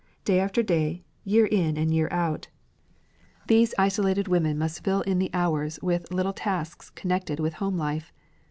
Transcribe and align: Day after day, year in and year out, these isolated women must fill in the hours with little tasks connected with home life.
Day 0.25 0.39
after 0.39 0.63
day, 0.63 1.03
year 1.23 1.45
in 1.45 1.77
and 1.77 1.93
year 1.93 2.07
out, 2.09 2.47
these 3.45 3.75
isolated 3.77 4.27
women 4.27 4.57
must 4.57 4.83
fill 4.83 5.01
in 5.01 5.19
the 5.19 5.29
hours 5.31 5.77
with 5.83 6.11
little 6.11 6.33
tasks 6.33 6.89
connected 6.89 7.39
with 7.39 7.53
home 7.61 7.77
life. 7.77 8.11